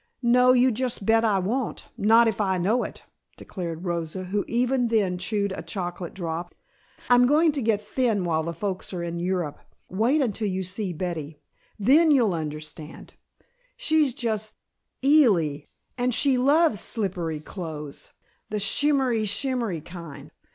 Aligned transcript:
"No, 0.23 0.51
you 0.51 0.71
just 0.71 1.05
bet 1.05 1.23
I 1.23 1.37
won't, 1.37 1.85
not 1.95 2.27
if 2.27 2.41
I 2.41 2.57
know 2.57 2.81
it," 2.81 3.03
declared 3.37 3.85
Rosa, 3.85 4.23
who 4.23 4.43
even 4.47 4.87
then 4.87 5.19
chewed 5.19 5.51
a 5.51 5.61
chocolate 5.61 6.15
drop. 6.15 6.55
"I'm 7.11 7.27
going 7.27 7.51
to 7.51 7.61
get 7.61 7.85
thin 7.87 8.23
while 8.25 8.41
the 8.41 8.55
folks 8.55 8.95
are 8.95 9.03
in 9.03 9.19
Europe. 9.19 9.59
Wait 9.89 10.19
until 10.19 10.47
you 10.47 10.63
see 10.63 10.91
Betty, 10.91 11.39
then 11.77 12.09
you'll 12.09 12.33
understand. 12.33 13.13
She's 13.77 14.15
just 14.15 14.55
eel 15.05 15.35
ly, 15.35 15.67
and 15.99 16.15
she 16.15 16.35
loves 16.35 16.79
slippery 16.79 17.39
clothes, 17.39 18.11
the 18.49 18.59
shimmery 18.59 19.25
shimmery 19.25 19.81
kind. 19.81 20.31